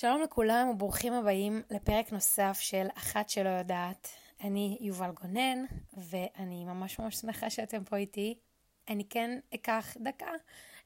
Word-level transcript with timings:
שלום 0.00 0.22
לכולם 0.22 0.68
וברוכים 0.68 1.12
הבאים 1.12 1.62
לפרק 1.70 2.12
נוסף 2.12 2.58
של 2.60 2.86
אחת 2.94 3.28
שלא 3.28 3.48
יודעת. 3.48 4.08
אני 4.44 4.78
יובל 4.80 5.10
גונן, 5.10 5.64
ואני 5.96 6.64
ממש 6.64 6.98
ממש 6.98 7.16
שמחה 7.16 7.50
שאתם 7.50 7.84
פה 7.84 7.96
איתי. 7.96 8.34
אני 8.88 9.04
כן 9.04 9.38
אקח 9.54 9.96
דקה 10.00 10.30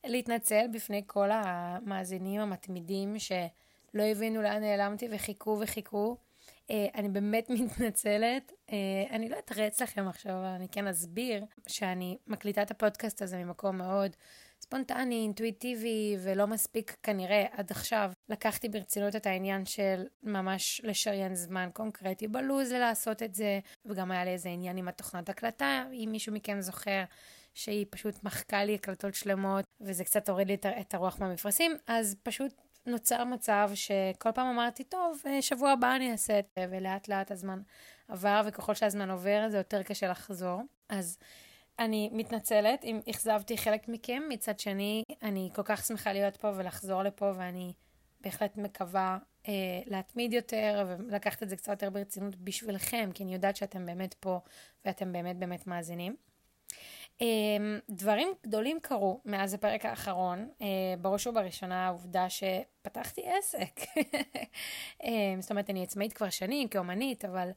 להתנצל 0.05 0.67
בפני 0.73 1.03
כל 1.07 1.29
המאזינים 1.33 2.41
המתמידים 2.41 3.19
שלא 3.19 4.03
הבינו 4.03 4.43
לאן 4.43 4.61
נעלמתי 4.61 5.09
וחיכו 5.11 5.59
וחיכו. 5.61 6.17
אה, 6.71 6.87
אני 6.95 7.09
באמת 7.09 7.51
מתנצלת. 7.65 8.53
אה, 8.71 8.77
אני 9.11 9.29
לא 9.29 9.39
אתרץ 9.39 9.83
לכם 9.83 10.09
עכשיו, 10.09 10.33
אבל 10.33 10.47
אני 10.47 10.69
כן 10.69 10.87
אסביר 10.87 11.45
שאני 11.67 12.19
מקליטה 12.27 12.63
את 12.63 12.71
הפודקאסט 12.71 13.23
הזה 13.23 13.45
ממקום 13.45 13.79
מאוד 13.79 14.17
ספונטני, 14.63 15.15
אינטואיטיבי, 15.15 16.17
ולא 16.23 16.47
מספיק 16.47 16.97
כנראה 17.03 17.47
עד 17.53 17.71
עכשיו. 17.71 18.13
לקחתי 18.29 18.69
ברצינות 18.69 19.17
את 19.17 19.27
העניין 19.27 19.67
של 19.67 20.05
ממש 20.23 20.81
לשריין 20.85 21.35
זמן 21.35 21.69
קונקרטי 21.73 22.29
בלוז 22.29 22.73
לעשות 22.73 23.23
את 23.23 23.35
זה, 23.35 23.61
וגם 23.87 24.11
היה 24.11 24.25
לי 24.25 24.31
איזה 24.31 24.49
עניין 24.49 24.77
עם 24.77 24.89
התוכנת 24.89 25.29
הקלטה, 25.29 25.85
אם 25.93 26.09
מישהו 26.13 26.33
מכם 26.33 26.61
זוכר. 26.61 27.05
שהיא 27.55 27.87
פשוט 27.91 28.25
מחקה 28.25 28.65
לי 28.65 28.75
הקלטות 28.75 29.15
שלמות, 29.15 29.65
וזה 29.81 30.05
קצת 30.05 30.29
הוריד 30.29 30.49
לי 30.49 30.57
את 30.81 30.95
הרוח 30.95 31.21
מהמפרשים, 31.21 31.77
אז 31.87 32.17
פשוט 32.23 32.53
נוצר 32.87 33.25
מצב 33.25 33.71
שכל 33.75 34.33
פעם 34.33 34.47
אמרתי, 34.47 34.85
טוב, 34.85 35.23
אה, 35.27 35.43
שבוע 35.43 35.71
הבא 35.71 35.97
אני 35.97 36.13
אעשה 36.13 36.39
את 36.39 36.47
זה, 36.57 36.67
ולאט 36.71 37.09
לאט 37.09 37.31
הזמן 37.31 37.61
עבר, 38.09 38.43
וככל 38.47 38.75
שהזמן 38.75 39.11
עובר 39.11 39.47
זה 39.49 39.57
יותר 39.57 39.83
קשה 39.83 40.09
לחזור. 40.09 40.63
אז 40.89 41.19
אני 41.79 42.11
מתנצלת 42.13 42.85
אם 42.85 43.01
אכזבתי 43.11 43.59
חלק 43.59 43.89
מכם, 43.89 44.23
מצד 44.29 44.59
שני, 44.59 45.03
אני 45.23 45.51
כל 45.55 45.63
כך 45.65 45.85
שמחה 45.85 46.13
להיות 46.13 46.37
פה 46.37 46.53
ולחזור 46.57 47.03
לפה, 47.03 47.33
ואני 47.37 47.73
בהחלט 48.21 48.57
מקווה 48.57 49.19
אה, 49.49 49.53
להתמיד 49.87 50.33
יותר 50.33 50.97
ולקחת 50.99 51.43
את 51.43 51.49
זה 51.49 51.57
קצת 51.57 51.73
יותר 51.73 51.91
ברצינות 51.91 52.37
בשבילכם, 52.37 53.11
כי 53.15 53.23
אני 53.23 53.35
יודעת 53.35 53.57
שאתם 53.57 53.87
באמת 53.87 54.15
פה 54.15 54.41
ואתם 54.85 55.13
באמת 55.13 55.37
באמת 55.37 55.67
מאזינים. 55.67 56.17
אמ, 57.21 57.79
דברים 57.91 58.29
גדולים 58.43 58.79
קרו 58.83 59.21
מאז 59.25 59.55
הפרק 59.55 59.85
האחרון, 59.85 60.49
אה, 60.63 60.67
בראש 61.01 61.27
ובראשונה 61.27 61.87
העובדה 61.87 62.27
שפתחתי 62.31 63.23
עסק. 63.27 63.81
אמ, 65.05 65.41
זאת 65.41 65.51
אומרת, 65.51 65.71
אני 65.71 65.83
עצמאית 65.83 66.13
כבר 66.13 66.31
שנים 66.31 66.69
כאומנית, 66.69 67.25
אבל 67.25 67.51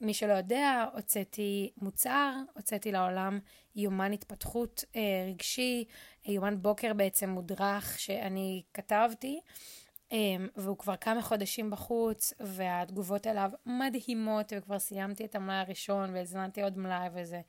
מי 0.00 0.14
שלא 0.14 0.32
יודע, 0.32 0.84
הוצאתי 0.94 1.72
מוצר, 1.76 2.32
הוצאתי 2.54 2.92
לעולם 2.92 3.38
יומן 3.76 4.12
התפתחות 4.12 4.84
אה, 4.96 5.00
רגשי, 5.28 5.84
יומן 6.26 6.62
בוקר 6.62 6.92
בעצם 6.92 7.30
מודרך 7.30 7.98
שאני 7.98 8.62
כתבתי. 8.74 9.40
אמ, 10.12 10.48
והוא 10.56 10.78
כבר 10.78 10.96
כמה 10.96 11.22
חודשים 11.22 11.70
בחוץ, 11.70 12.32
והתגובות 12.40 13.26
אליו 13.26 13.50
מדהימות, 13.66 14.52
וכבר 14.56 14.78
סיימתי 14.78 15.24
את 15.24 15.34
המלאי 15.34 15.56
הראשון, 15.56 16.14
והזמנתי 16.14 16.62
עוד 16.62 16.78
מלאי, 16.78 17.08
וזה 17.14 17.40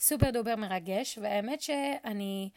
סופר 0.00 0.30
דובר 0.30 0.56
מרגש, 0.56 1.18
והאמת 1.22 1.60
שאני 1.60 2.50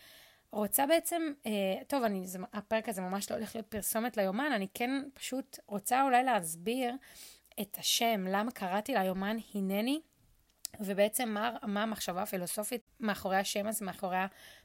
רוצה 0.52 0.86
בעצם, 0.86 1.22
אה, 1.46 1.84
טוב, 1.88 2.04
אני, 2.04 2.28
זה, 2.28 2.40
הפרק 2.54 2.90
הזה 2.90 3.02
ממש 3.02 3.32
לא 3.32 3.36
הולך 3.36 3.56
להיות 3.56 3.68
פרסומת 3.68 4.18
ליומן, 4.18 4.52
אני 4.56 4.68
כן 4.74 5.04
פשוט 5.14 5.60
רוצה 5.68 6.04
אולי 6.04 6.24
להסביר 6.24 6.94
את 7.62 7.78
השם, 7.80 8.26
למה 8.28 8.52
קראתי 8.52 8.94
ליומן 8.94 9.38
הנני, 9.54 10.02
ובעצם 10.80 11.30
מה, 11.30 11.52
מה 11.64 11.84
המחשבה 11.84 12.22
הפילוסופית 12.22 12.82
מאחורי 13.00 13.38
השם 13.38 13.68
הזה, 13.68 13.86
מאחורי 13.86 14.18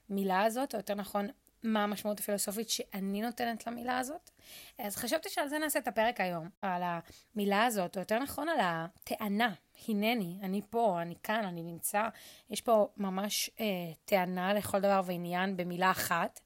המילה 0.09 0.42
הזאת, 0.42 0.75
או 0.75 0.78
יותר 0.78 0.95
נכון, 0.95 1.28
מה 1.62 1.84
המשמעות 1.84 2.20
הפילוסופית 2.20 2.70
שאני 2.70 3.22
נותנת 3.22 3.67
למילה 3.67 3.98
הזאת. 3.98 4.31
אז 4.78 4.97
חשבתי 4.97 5.28
שעל 5.28 5.48
זה 5.48 5.59
נעשה 5.59 5.78
את 5.78 5.89
הפרק 5.89 6.20
היום, 6.20 6.48
על 6.62 6.83
המילה 6.84 7.65
הזאת, 7.65 7.97
או 7.97 8.00
יותר 8.00 8.19
נכון 8.19 8.48
על 8.48 8.59
הטענה, 8.61 9.55
הנני, 9.89 10.39
אני 10.42 10.61
פה, 10.70 11.03
אני 11.03 11.15
כאן, 11.22 11.45
אני 11.45 11.62
נמצא. 11.62 12.09
יש 12.50 12.61
פה 12.61 12.89
ממש 12.97 13.50
אה, 13.61 13.65
טענה 14.05 14.55
לכל 14.55 14.81
דבר 14.81 15.00
ועניין 15.05 15.56
במילה 15.56 15.91
אחת, 15.91 16.41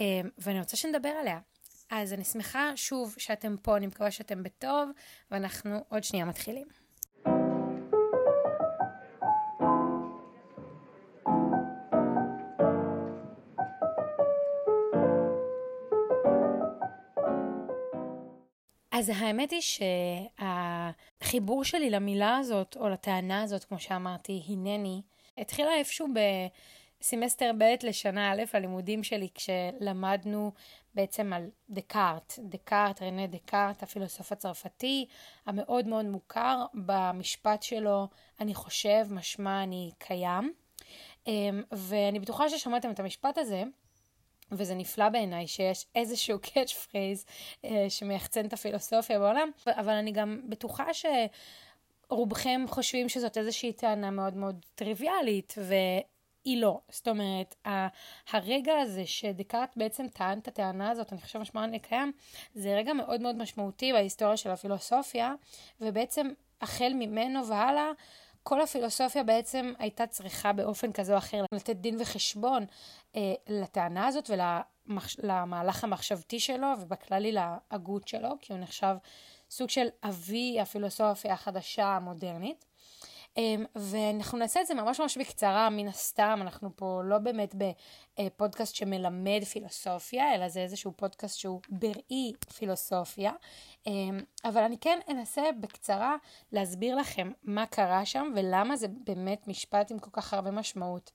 אה, 0.00 0.20
ואני 0.38 0.58
רוצה 0.58 0.76
שנדבר 0.76 1.08
עליה. 1.08 1.38
אז 1.90 2.12
אני 2.12 2.24
שמחה 2.24 2.72
שוב 2.76 3.14
שאתם 3.18 3.56
פה, 3.62 3.76
אני 3.76 3.86
מקווה 3.86 4.10
שאתם 4.10 4.42
בטוב, 4.42 4.90
ואנחנו 5.30 5.84
עוד 5.88 6.04
שנייה 6.04 6.24
מתחילים. 6.24 6.66
אז 18.92 19.08
האמת 19.16 19.50
היא 19.50 19.60
שהחיבור 21.20 21.64
שלי 21.64 21.90
למילה 21.90 22.36
הזאת, 22.36 22.76
או 22.76 22.88
לטענה 22.88 23.42
הזאת, 23.42 23.64
כמו 23.64 23.78
שאמרתי, 23.78 24.42
הנני, 24.48 25.02
התחילה 25.38 25.74
איפשהו 25.74 26.08
בסמסטר 27.00 27.50
ב' 27.58 27.64
לשנה 27.82 28.32
א', 28.32 28.42
הלימודים 28.52 29.02
שלי, 29.02 29.28
כשלמדנו 29.34 30.52
בעצם 30.94 31.32
על 31.32 31.50
דקארט, 31.70 32.38
דקארט, 32.38 33.02
רנה 33.02 33.26
דקארט, 33.26 33.82
הפילוסוף 33.82 34.32
הצרפתי, 34.32 35.06
המאוד 35.46 35.86
מאוד 35.86 36.04
מוכר 36.04 36.64
במשפט 36.74 37.62
שלו, 37.62 38.08
אני 38.40 38.54
חושב, 38.54 39.06
משמע 39.10 39.62
אני 39.62 39.90
קיים. 39.98 40.52
אמ, 41.26 41.62
ואני 41.72 42.20
בטוחה 42.20 42.48
ששמעתם 42.48 42.90
את 42.90 43.00
המשפט 43.00 43.38
הזה. 43.38 43.62
וזה 44.52 44.74
נפלא 44.74 45.08
בעיניי 45.08 45.46
שיש 45.46 45.86
איזשהו 45.94 46.38
catch 46.38 46.72
phrase 46.72 47.24
אה, 47.64 47.86
שמייחצן 47.88 48.46
את 48.46 48.52
הפילוסופיה 48.52 49.18
בעולם, 49.18 49.50
אבל 49.66 49.92
אני 49.92 50.12
גם 50.12 50.40
בטוחה 50.48 50.84
שרובכם 52.08 52.64
חושבים 52.68 53.08
שזאת 53.08 53.38
איזושהי 53.38 53.72
טענה 53.72 54.10
מאוד 54.10 54.36
מאוד 54.36 54.64
טריוויאלית, 54.74 55.54
והיא 56.44 56.62
לא. 56.62 56.80
זאת 56.88 57.08
אומרת, 57.08 57.54
הרגע 58.30 58.78
הזה 58.78 59.06
שדקארט 59.06 59.72
בעצם 59.76 60.08
טען 60.08 60.38
את 60.38 60.48
הטענה 60.48 60.90
הזאת, 60.90 61.12
אני 61.12 61.20
חושב 61.20 61.38
משמע 61.38 61.64
אני 61.64 61.78
קיים, 61.78 62.12
זה 62.54 62.76
רגע 62.76 62.92
מאוד 62.92 63.20
מאוד 63.20 63.36
משמעותי 63.36 63.92
בהיסטוריה 63.92 64.36
של 64.36 64.50
הפילוסופיה, 64.50 65.34
ובעצם 65.80 66.28
החל 66.60 66.92
ממנו 66.94 67.46
והלאה, 67.46 67.90
כל 68.42 68.60
הפילוסופיה 68.60 69.22
בעצם 69.22 69.72
הייתה 69.78 70.06
צריכה 70.06 70.52
באופן 70.52 70.92
כזה 70.92 71.12
או 71.12 71.18
אחר 71.18 71.44
לתת 71.52 71.76
דין 71.76 71.96
וחשבון 72.00 72.66
אה, 73.16 73.34
לטענה 73.48 74.06
הזאת 74.06 74.30
ולמהלך 74.30 75.84
המחשבתי 75.84 76.40
שלו 76.40 76.68
ובכללי 76.80 77.32
להגות 77.32 78.08
שלו, 78.08 78.28
כי 78.40 78.52
הוא 78.52 78.60
נחשב 78.60 78.96
סוג 79.50 79.70
של 79.70 79.86
אבי 80.02 80.60
הפילוסופיה 80.60 81.32
החדשה 81.32 81.86
המודרנית. 81.86 82.69
אמ, 83.36 83.64
ואנחנו 83.74 84.38
נעשה 84.38 84.60
את 84.60 84.66
זה 84.66 84.74
ממש 84.74 85.00
ממש 85.00 85.18
בקצרה, 85.18 85.70
מן 85.70 85.88
הסתם, 85.88 86.38
אנחנו 86.42 86.70
פה 86.76 87.00
לא 87.04 87.18
באמת 87.18 87.54
בפודקאסט 88.18 88.74
שמלמד 88.74 89.44
פילוסופיה, 89.52 90.34
אלא 90.34 90.48
זה 90.48 90.60
איזשהו 90.60 90.92
פודקאסט 90.96 91.38
שהוא 91.38 91.60
בראי 91.68 92.32
פילוסופיה. 92.58 93.32
אמ, 93.86 94.20
אבל 94.44 94.62
אני 94.62 94.78
כן 94.78 94.98
אנסה 95.08 95.42
בקצרה 95.60 96.16
להסביר 96.52 96.96
לכם 96.96 97.30
מה 97.42 97.66
קרה 97.66 98.04
שם 98.04 98.32
ולמה 98.36 98.76
זה 98.76 98.86
באמת 98.88 99.48
משפט 99.48 99.90
עם 99.90 99.98
כל 99.98 100.10
כך 100.12 100.34
הרבה 100.34 100.50
משמעות. 100.50 101.10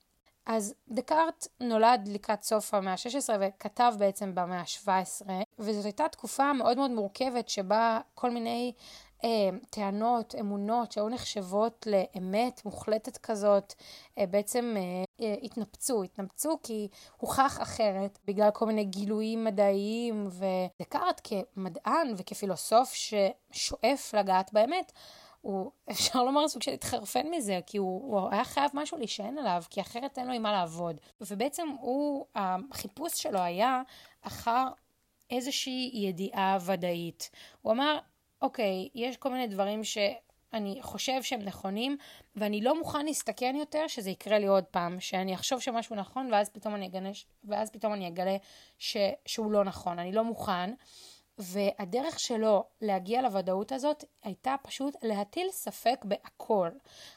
אז 0.46 0.74
דקארט 0.88 1.46
נולד 1.60 2.08
לקראת 2.08 2.42
סוף 2.42 2.74
המאה 2.74 2.92
ה-16 2.92 3.28
וכתב 3.40 3.94
בעצם 3.98 4.34
במאה 4.34 4.60
ה-17, 4.60 5.30
וזאת 5.58 5.84
הייתה 5.84 6.08
תקופה 6.08 6.52
מאוד 6.52 6.76
מאוד 6.76 6.90
מורכבת 6.90 7.48
שבה 7.48 8.00
כל 8.14 8.30
מיני 8.30 8.72
טענות, 9.70 10.34
אמונות 10.40 10.92
שהיו 10.92 11.08
נחשבות 11.08 11.86
לאמת 11.90 12.64
מוחלטת 12.64 13.16
כזאת, 13.16 13.74
אה, 14.18 14.26
בעצם 14.26 14.74
אה, 14.76 15.26
אה, 15.26 15.34
התנפצו, 15.42 16.02
התנפצו 16.02 16.58
כי 16.62 16.88
הוכח 17.16 17.58
אחרת 17.62 18.18
בגלל 18.24 18.50
כל 18.50 18.66
מיני 18.66 18.84
גילויים 18.84 19.44
מדעיים, 19.44 20.28
ודקארט 20.30 21.20
כמדען 21.24 22.14
וכפילוסוף 22.16 22.94
ששואף 22.94 24.14
לגעת 24.14 24.52
באמת, 24.52 24.92
הוא, 25.40 25.70
אפשר 25.90 26.22
לומר, 26.22 26.48
סוג 26.48 26.62
של 26.62 26.72
התחרפן 26.72 27.26
מזה, 27.30 27.60
כי 27.66 27.78
הוא, 27.78 28.20
הוא 28.20 28.28
היה 28.30 28.44
חייב 28.44 28.70
משהו 28.74 28.98
להישען 28.98 29.38
עליו, 29.38 29.62
כי 29.70 29.80
אחרת 29.80 30.18
אין 30.18 30.26
לו 30.26 30.32
עם 30.32 30.42
מה 30.42 30.52
לעבוד. 30.52 30.96
ובעצם 31.20 31.68
הוא, 31.80 32.26
החיפוש 32.34 33.12
שלו 33.22 33.38
היה 33.38 33.82
אחר 34.22 34.66
איזושהי 35.30 35.90
ידיעה 35.94 36.58
ודאית. 36.66 37.30
הוא 37.62 37.72
אמר, 37.72 37.98
אוקיי, 38.42 38.88
יש 38.94 39.16
כל 39.16 39.30
מיני 39.30 39.46
דברים 39.46 39.84
שאני 39.84 40.78
חושב 40.80 41.22
שהם 41.22 41.42
נכונים, 41.42 41.96
ואני 42.36 42.60
לא 42.60 42.78
מוכן 42.78 43.06
להסתכן 43.06 43.56
יותר 43.58 43.86
שזה 43.88 44.10
יקרה 44.10 44.38
לי 44.38 44.46
עוד 44.46 44.64
פעם, 44.64 45.00
שאני 45.00 45.34
אחשוב 45.34 45.60
שמשהו 45.60 45.96
נכון, 45.96 46.32
ואז 46.32 46.48
פתאום 46.48 46.74
אני 46.74 46.86
אגלה, 46.86 47.10
ואז 47.44 47.70
פתאום 47.70 47.92
אני 47.92 48.08
אגלה 48.08 48.36
ש, 48.78 48.96
שהוא 49.26 49.52
לא 49.52 49.64
נכון. 49.64 49.98
אני 49.98 50.12
לא 50.12 50.24
מוכן. 50.24 50.70
והדרך 51.38 52.20
שלו 52.20 52.64
להגיע 52.80 53.22
לוודאות 53.22 53.72
הזאת 53.72 54.04
הייתה 54.22 54.54
פשוט 54.62 54.96
להטיל 55.02 55.50
ספק 55.50 56.04
בהכל. 56.04 56.68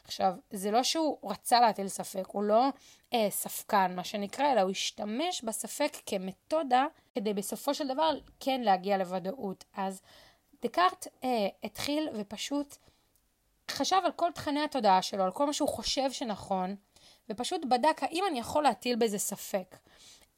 עכשיו, 0.04 0.34
זה 0.52 0.72
לא 0.72 0.84
שהוא 0.84 1.18
רצה 1.24 1.60
להטיל 1.60 1.88
ספק, 1.88 2.28
הוא 2.28 2.44
לא 2.44 2.68
אה, 3.14 3.28
ספקן, 3.30 3.94
מה 3.96 4.04
שנקרא, 4.04 4.52
אלא 4.54 4.62
הוא 4.62 4.72
השתמש 4.72 5.44
בספק 5.44 5.98
כמתודה 6.06 6.86
כדי 7.16 7.34
בסופו 7.34 7.74
של 7.74 7.88
דבר 7.88 8.12
כן 8.40 8.62
להגיע 8.62 8.98
לוודאות. 8.98 9.64
אז 9.74 10.02
דקארט 10.62 11.08
אה, 11.24 11.48
התחיל 11.64 12.10
ופשוט 12.14 12.76
חשב 13.72 14.02
על 14.06 14.12
כל 14.12 14.30
תכני 14.36 14.64
התודעה 14.64 15.02
שלו, 15.02 15.24
על 15.24 15.32
כל 15.32 15.46
מה 15.46 15.54
שהוא 15.54 15.70
חושב 15.70 16.12
שנכון, 16.12 16.76
ופשוט 17.30 17.66
בדק 17.66 18.04
האם 18.04 18.24
אני 18.30 18.40
יכול 18.40 18.64
להטיל 18.64 18.96
בזה 18.96 19.18
ספק. 19.18 19.78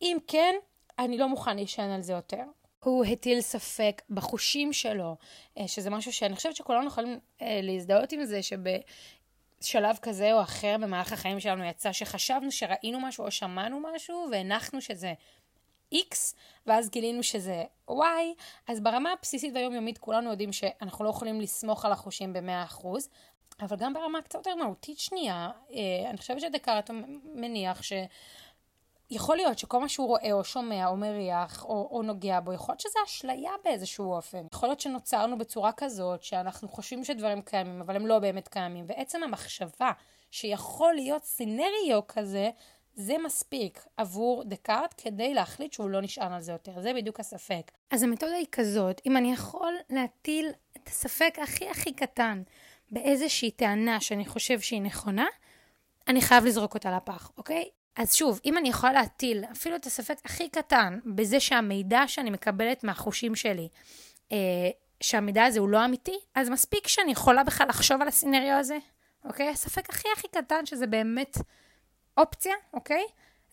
אם 0.02 0.18
כן, 0.28 0.56
אני 1.00 1.18
לא 1.18 1.30
מוכן 1.30 1.56
להישען 1.56 1.90
על 1.90 2.02
זה 2.02 2.14
יותר. 2.14 2.44
הוא 2.84 3.06
הטיל 3.06 3.42
ספק 3.42 4.02
בחושים 4.10 4.74
שלו, 4.74 5.16
אה, 5.58 5.68
שזה 5.68 5.90
משהו 5.90 6.14
שאני 6.14 6.36
חושבת 6.36 6.56
שכולנו 6.56 6.88
יכולים 6.88 7.20
אה, 7.42 7.60
להזדהות 7.64 8.12
עם 8.12 8.26
זה, 8.26 8.40
שבשלב 8.44 9.98
כזה 10.02 10.34
או 10.34 10.42
אחר 10.42 10.76
במהלך 10.82 11.14
החיים 11.14 11.40
שלנו 11.40 11.64
יצא 11.64 11.92
שחשבנו 11.92 12.52
שראינו 12.52 13.00
משהו 13.00 13.26
או 13.26 13.32
שמענו 13.32 13.80
משהו 13.96 14.28
והנחנו 14.32 14.82
שזה 14.82 15.14
X, 15.94 16.36
ואז 16.66 16.90
גילינו 16.90 17.24
שזה 17.24 17.64
Y, 17.90 17.94
אז 18.68 18.80
ברמה 18.80 19.12
הבסיסית 19.12 19.54
והיומיומית 19.56 19.98
כולנו 19.98 20.30
יודעים 20.30 20.54
שאנחנו 20.54 21.06
לא 21.06 21.10
יכולים 21.10 21.42
לסמוך 21.42 21.86
על 21.86 21.92
החושים 21.92 22.34
ב-100%, 22.34 22.88
אבל 23.62 23.78
גם 23.78 23.94
ברמה 23.94 24.22
קצת 24.22 24.36
יותר 24.36 24.56
מהותית 24.56 25.00
שנייה, 25.00 25.50
אה, 25.72 26.10
אני 26.10 26.18
חושבת 26.18 26.42
שדקארט 26.42 26.90
מניח 27.24 27.84
ש... 27.84 27.94
יכול 29.12 29.36
להיות 29.36 29.60
שכל 29.60 29.80
מה 29.80 29.90
שהוא 29.90 30.08
רואה 30.08 30.32
או 30.32 30.44
שומע 30.44 30.88
או 30.88 30.98
מריח 30.98 31.66
או, 31.66 31.90
או 31.92 32.02
נוגע 32.02 32.40
בו, 32.40 32.54
יכול 32.54 32.74
להיות 32.74 32.80
שזה 32.80 33.00
אשליה 33.06 33.52
באיזשהו 33.64 34.14
אופן. 34.14 34.46
יכול 34.54 34.70
להיות 34.70 34.80
שנוצרנו 34.80 35.38
בצורה 35.38 35.72
כזאת 35.72 36.24
שאנחנו 36.24 36.68
חושבים 36.68 37.04
שדברים 37.04 37.42
קיימים, 37.42 37.82
אבל 37.82 37.96
הם 37.96 38.08
לא 38.08 38.20
באמת 38.20 38.48
קיימים. 38.48 38.86
ועצם 38.88 39.24
המחשבה 39.24 39.92
שיכול 40.32 40.94
להיות 40.94 41.24
סינריו 41.24 42.08
כזה, 42.08 42.50
זה 42.96 43.16
מספיק 43.26 43.86
עבור 43.98 44.44
דקארט 44.44 44.94
כדי 44.98 45.34
להחליט 45.34 45.74
שהוא 45.74 45.90
לא 45.90 46.02
נשען 46.02 46.32
על 46.32 46.42
זה 46.42 46.52
יותר. 46.52 46.82
זה 46.82 46.94
בדיוק 46.94 47.20
הספק. 47.20 47.72
אז 47.92 48.04
המתודה 48.04 48.36
היא 48.36 48.46
כזאת, 48.52 49.02
אם 49.06 49.18
אני 49.18 49.34
יכול 49.34 49.74
להטיל 49.90 50.50
את 50.78 50.88
הספק 50.88 51.36
הכי 51.44 51.70
הכי 51.70 51.94
קטן 51.94 52.42
באיזושהי 52.92 53.52
טענה 53.52 54.02
שאני 54.02 54.26
חושב 54.26 54.60
שהיא 54.60 54.82
נכונה, 54.82 55.26
אני 56.08 56.22
חייב 56.22 56.46
לזרוק 56.46 56.74
אותה 56.74 56.98
לפח, 56.98 57.32
אוקיי? 57.38 57.70
אז 57.96 58.16
שוב, 58.16 58.40
אם 58.46 58.58
אני 58.58 58.70
יכולה 58.70 58.94
להטיל 58.94 59.44
אפילו 59.52 59.76
את 59.76 59.86
הספק 59.86 60.18
הכי 60.26 60.50
קטן 60.50 61.00
בזה 61.06 61.40
שהמידע 61.40 62.04
שאני 62.08 62.30
מקבלת 62.30 62.84
מהחושים 62.84 63.36
שלי, 63.36 63.68
אה, 64.32 64.38
שהמידע 65.02 65.44
הזה 65.44 65.60
הוא 65.60 65.70
לא 65.70 65.86
אמיתי, 65.86 66.20
אז 66.36 66.50
מספיק 66.50 66.88
שאני 66.88 67.12
יכולה 67.12 67.44
בכלל 67.44 67.68
לחשוב 67.68 68.02
על 68.02 68.08
הסינריו 68.08 68.58
הזה, 68.58 68.78
אוקיי? 69.26 69.50
הספק 69.50 69.90
הכי 69.90 70.08
הכי 70.18 70.28
קטן 70.28 70.66
שזה 70.66 70.88
באמת 70.88 71.38
אופציה, 72.18 72.54
אוקיי? 72.74 73.04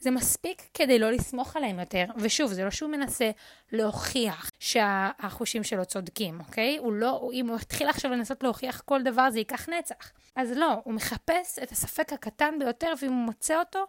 זה 0.01 0.11
מספיק 0.11 0.63
כדי 0.75 0.99
לא 0.99 1.11
לסמוך 1.11 1.57
עליהם 1.57 1.81
יותר. 1.81 2.05
ושוב, 2.17 2.53
זה 2.53 2.65
לא 2.65 2.71
שהוא 2.71 2.91
מנסה 2.91 3.31
להוכיח 3.73 4.51
שהחושים 4.59 5.65
שלו 5.65 5.85
צודקים, 5.85 6.41
אוקיי? 6.41 6.77
הוא 6.77 6.93
לא, 6.93 7.31
אם 7.33 7.49
הוא 7.49 7.57
יתחיל 7.57 7.89
עכשיו 7.89 8.11
לנסות 8.11 8.43
להוכיח 8.43 8.81
כל 8.81 9.03
דבר, 9.03 9.31
זה 9.31 9.39
ייקח 9.39 9.69
נצח. 9.69 10.13
אז 10.37 10.53
לא, 10.53 10.75
הוא 10.85 10.95
מחפש 10.95 11.59
את 11.63 11.73
הספק 11.73 12.13
הקטן 12.13 12.59
ביותר, 12.59 12.93
ואם 13.03 13.13
הוא 13.13 13.25
מוצא 13.25 13.59
אותו, 13.59 13.87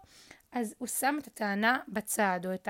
אז 0.52 0.74
הוא 0.78 0.88
שם 0.88 1.16
את 1.22 1.26
הטענה 1.26 1.78
בצד, 1.88 2.40
או 2.44 2.54
את 2.54 2.68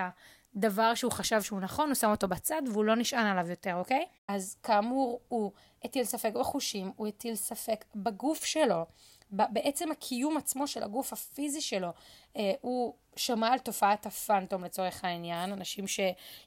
הדבר 0.54 0.94
שהוא 0.94 1.12
חשב 1.12 1.42
שהוא 1.42 1.60
נכון, 1.60 1.86
הוא 1.86 1.94
שם 1.94 2.10
אותו 2.10 2.28
בצד, 2.28 2.62
והוא 2.72 2.84
לא 2.84 2.96
נשען 2.96 3.26
עליו 3.26 3.50
יותר, 3.50 3.74
אוקיי? 3.74 4.04
אז 4.28 4.56
כאמור, 4.62 5.20
הוא 5.28 5.52
הטיל 5.84 6.04
ספק 6.04 6.32
בחושים, 6.34 6.92
הוא 6.96 7.06
הטיל 7.06 7.34
ספק 7.34 7.84
בגוף 7.94 8.44
שלו. 8.44 8.86
בעצם 9.30 9.90
הקיום 9.90 10.36
עצמו 10.36 10.66
של 10.66 10.82
הגוף 10.82 11.12
הפיזי 11.12 11.60
שלו, 11.60 11.90
אה, 12.36 12.52
הוא 12.60 12.94
שמע 13.16 13.48
על 13.48 13.58
תופעת 13.58 14.06
הפנטום 14.06 14.64
לצורך 14.64 15.04
העניין, 15.04 15.52
אנשים 15.52 15.84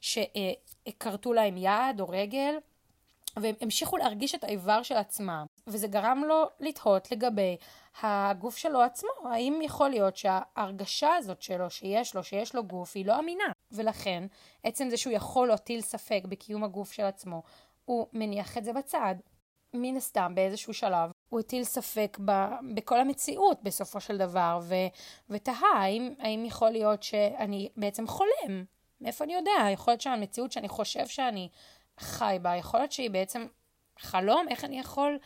שכרתו 0.00 1.30
אה, 1.30 1.34
להם 1.34 1.56
יד 1.56 2.00
או 2.00 2.08
רגל, 2.08 2.54
והם 3.36 3.54
המשיכו 3.60 3.96
להרגיש 3.96 4.34
את 4.34 4.44
האיבר 4.44 4.82
של 4.82 4.96
עצמם, 4.96 5.46
וזה 5.66 5.88
גרם 5.88 6.22
לו 6.26 6.44
לתהות 6.60 7.12
לגבי 7.12 7.56
הגוף 8.02 8.56
שלו 8.56 8.80
עצמו, 8.80 9.10
האם 9.30 9.60
יכול 9.62 9.88
להיות 9.88 10.16
שההרגשה 10.16 11.14
הזאת 11.14 11.42
שלו, 11.42 11.70
שיש 11.70 12.14
לו, 12.14 12.24
שיש 12.24 12.54
לו 12.54 12.64
גוף, 12.64 12.92
היא 12.96 13.06
לא 13.06 13.18
אמינה, 13.18 13.52
ולכן 13.72 14.26
עצם 14.62 14.90
זה 14.90 14.96
שהוא 14.96 15.12
יכול 15.12 15.48
להטיל 15.48 15.80
ספק 15.80 16.22
בקיום 16.28 16.64
הגוף 16.64 16.92
של 16.92 17.04
עצמו, 17.04 17.42
הוא 17.84 18.06
מניח 18.12 18.58
את 18.58 18.64
זה 18.64 18.72
בצד. 18.72 19.14
מן 19.74 19.96
הסתם 19.96 20.32
באיזשהו 20.34 20.74
שלב 20.74 21.10
הוא 21.28 21.40
הטיל 21.40 21.64
ספק 21.64 22.18
ב, 22.24 22.32
בכל 22.74 23.00
המציאות 23.00 23.62
בסופו 23.62 24.00
של 24.00 24.18
דבר, 24.18 24.60
ו, 24.62 24.74
ותהה 25.30 25.68
האם, 25.74 26.14
האם 26.18 26.44
יכול 26.44 26.70
להיות 26.70 27.02
שאני 27.02 27.68
בעצם 27.76 28.06
חולם. 28.06 28.64
מאיפה 29.00 29.24
אני 29.24 29.34
יודע? 29.34 29.70
יכול 29.72 29.92
להיות 29.92 30.00
שהמציאות 30.00 30.52
שאני 30.52 30.68
חושב 30.68 31.06
שאני 31.06 31.48
חי 32.00 32.36
בה, 32.42 32.56
יכול 32.56 32.80
להיות 32.80 32.92
שהיא 32.92 33.10
בעצם 33.10 33.46
חלום? 33.98 34.46
איך 34.48 34.64
אני 34.64 34.80
יכול 34.80 35.18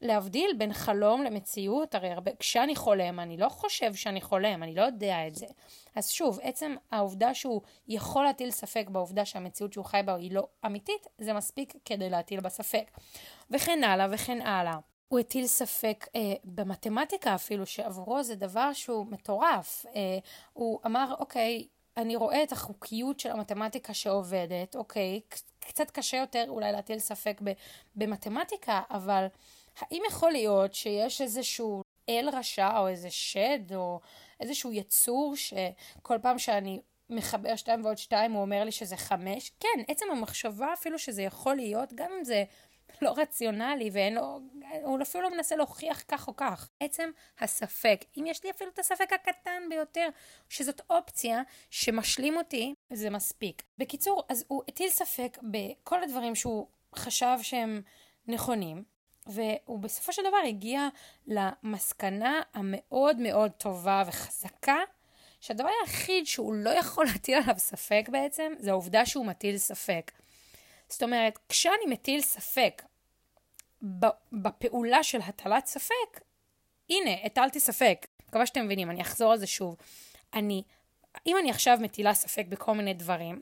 להבדיל 0.00 0.50
בין 0.58 0.72
חלום 0.72 1.22
למציאות? 1.22 1.94
הרי 1.94 2.10
הרבה, 2.10 2.30
כשאני 2.38 2.76
חולם, 2.76 3.20
אני 3.20 3.36
לא 3.36 3.48
חושב 3.48 3.94
שאני 3.94 4.20
חולם, 4.20 4.62
אני 4.62 4.74
לא 4.74 4.82
יודע 4.82 5.26
את 5.26 5.34
זה. 5.34 5.46
אז 5.94 6.10
שוב, 6.10 6.38
עצם 6.42 6.74
העובדה 6.90 7.34
שהוא 7.34 7.60
יכול 7.88 8.24
להטיל 8.24 8.50
ספק 8.50 8.86
בעובדה 8.88 9.24
שהמציאות 9.24 9.72
שהוא 9.72 9.84
חי 9.84 10.00
בה 10.04 10.14
היא 10.14 10.32
לא 10.32 10.46
אמיתית, 10.66 11.06
זה 11.18 11.32
מספיק 11.32 11.74
כדי 11.84 12.10
להטיל 12.10 12.40
בה 12.40 12.48
ספק. 12.48 12.90
וכן 13.50 13.84
הלאה 13.84 14.06
וכן 14.10 14.40
הלאה. 14.42 14.78
הוא 15.08 15.18
הטיל 15.18 15.46
ספק 15.46 16.06
אה, 16.16 16.34
במתמטיקה 16.44 17.34
אפילו, 17.34 17.66
שעבורו 17.66 18.22
זה 18.22 18.34
דבר 18.34 18.72
שהוא 18.72 19.06
מטורף. 19.06 19.86
אה, 19.86 20.18
הוא 20.52 20.80
אמר, 20.86 21.14
אוקיי, 21.18 21.66
אני 21.96 22.16
רואה 22.16 22.42
את 22.42 22.52
החוקיות 22.52 23.20
של 23.20 23.30
המתמטיקה 23.30 23.94
שעובדת, 23.94 24.76
אוקיי, 24.76 25.20
קצת 25.60 25.90
קשה 25.90 26.16
יותר 26.16 26.44
אולי 26.48 26.72
להטיל 26.72 26.98
ספק 26.98 27.40
במתמטיקה, 27.94 28.80
אבל 28.90 29.26
האם 29.80 30.02
יכול 30.08 30.32
להיות 30.32 30.74
שיש 30.74 31.20
איזשהו 31.20 31.82
אל 32.08 32.28
רשע 32.32 32.78
או 32.78 32.88
איזה 32.88 33.10
שד 33.10 33.74
או 33.74 34.00
איזשהו 34.40 34.72
יצור 34.72 35.34
שכל 35.36 36.18
פעם 36.22 36.38
שאני 36.38 36.80
מחבר 37.10 37.56
שתיים 37.56 37.84
ועוד 37.84 37.98
שתיים 37.98 38.32
הוא 38.32 38.42
אומר 38.42 38.64
לי 38.64 38.72
שזה 38.72 38.96
חמש? 38.96 39.52
כן, 39.60 39.82
עצם 39.88 40.06
המחשבה 40.10 40.72
אפילו 40.72 40.98
שזה 40.98 41.22
יכול 41.22 41.54
להיות, 41.54 41.92
גם 41.92 42.10
אם 42.18 42.24
זה 42.24 42.44
לא 43.02 43.14
רציונלי 43.16 43.90
ואין 43.92 44.14
לו, 44.14 44.40
הוא 44.82 44.98
אפילו 45.02 45.24
לא 45.24 45.30
מנסה 45.36 45.56
להוכיח 45.56 46.02
כך 46.08 46.28
או 46.28 46.36
כך. 46.36 46.68
עצם 46.80 47.10
הספק, 47.40 48.04
אם 48.16 48.24
יש 48.26 48.44
לי 48.44 48.50
אפילו 48.50 48.70
את 48.70 48.78
הספק 48.78 49.12
הקטן 49.12 49.62
ביותר, 49.70 50.08
שזאת 50.48 50.80
אופציה 50.90 51.42
שמשלים 51.70 52.36
אותי, 52.36 52.74
זה 52.92 53.10
מספיק. 53.10 53.62
בקיצור, 53.78 54.22
אז 54.28 54.44
הוא 54.48 54.62
הטיל 54.68 54.90
ספק 54.90 55.38
בכל 55.42 56.02
הדברים 56.02 56.34
שהוא 56.34 56.66
חשב 56.94 57.36
שהם 57.42 57.82
נכונים, 58.26 58.84
והוא 59.26 59.78
בסופו 59.78 60.12
של 60.12 60.22
דבר 60.22 60.36
הגיע 60.48 60.88
למסקנה 61.26 62.40
המאוד 62.54 63.16
מאוד 63.16 63.50
טובה 63.50 64.02
וחזקה, 64.06 64.78
שהדבר 65.40 65.68
היחיד 65.80 66.26
שהוא 66.26 66.54
לא 66.54 66.70
יכול 66.70 67.06
להטיל 67.06 67.34
עליו 67.34 67.54
ספק 67.58 68.08
בעצם, 68.12 68.52
זה 68.58 68.70
העובדה 68.70 69.06
שהוא 69.06 69.26
מטיל 69.26 69.58
ספק. 69.58 70.12
זאת 70.88 71.02
אומרת, 71.02 71.38
כשאני 71.48 71.86
מטיל 71.88 72.20
ספק 72.20 72.82
בפעולה 74.32 75.02
של 75.02 75.20
הטלת 75.20 75.66
ספק, 75.66 76.20
הנה, 76.90 77.10
הטלתי 77.24 77.60
ספק. 77.60 78.06
מקווה 78.28 78.46
שאתם 78.46 78.64
מבינים, 78.64 78.90
אני 78.90 79.02
אחזור 79.02 79.32
על 79.32 79.38
זה 79.38 79.46
שוב. 79.46 79.76
אני, 80.34 80.62
אם 81.26 81.36
אני 81.38 81.50
עכשיו 81.50 81.78
מטילה 81.80 82.14
ספק 82.14 82.46
בכל 82.48 82.74
מיני 82.74 82.94
דברים, 82.94 83.40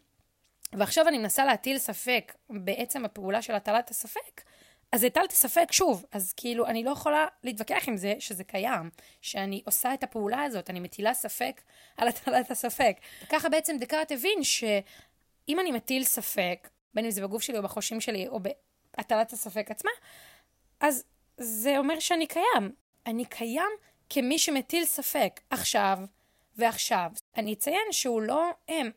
ועכשיו 0.73 1.09
אני 1.09 1.19
מנסה 1.19 1.45
להטיל 1.45 1.79
ספק 1.79 2.35
בעצם 2.51 3.05
הפעולה 3.05 3.43
של 3.43 3.55
הטלת 3.55 3.91
הספק, 3.91 4.43
אז 4.95 5.05
הטלתי 5.05 5.35
ספק 5.35 5.73
שוב, 5.73 6.05
אז 6.13 6.33
כאילו 6.33 6.67
אני 6.67 6.85
לא 6.85 6.91
יכולה 6.91 7.27
להתווכח 7.43 7.89
עם 7.89 7.97
זה 7.97 8.15
שזה 8.19 8.45
קיים, 8.45 8.91
שאני 9.21 9.63
עושה 9.67 9.95
את 9.95 10.03
הפעולה 10.03 10.43
הזאת, 10.43 10.71
אני 10.71 10.81
מטילה 10.81 11.15
ספק 11.15 11.63
על 11.97 12.09
הטלת 12.09 12.51
הספק. 12.51 12.97
ככה 13.29 13.49
בעצם 13.49 13.77
דקארט 13.81 14.13
הבין 14.13 14.43
שאם 14.43 15.61
אני 15.61 15.73
מטיל 15.73 16.05
ספק, 16.05 16.69
בין 16.95 17.05
אם 17.05 17.11
זה 17.11 17.23
בגוף 17.23 17.43
שלי 17.43 17.59
או 17.59 17.63
בחושים 17.63 18.01
שלי 18.01 18.29
או 18.29 18.41
בהטלת 18.41 19.33
הספק 19.33 19.71
עצמה, 19.71 19.91
אז 20.81 21.05
זה 21.37 21.79
אומר 21.79 22.01
שאני 22.01 22.27
קיים. 22.27 22.73
אני 23.07 23.25
קיים 23.25 23.71
כמי 24.11 24.39
שמטיל 24.39 24.85
ספק 24.85 25.41
עכשיו 25.51 25.99
ועכשיו. 26.57 27.11
אני 27.37 27.53
אציין 27.53 27.87
שהוא 27.91 28.23
לא 28.23 28.51
הם, 28.69 28.91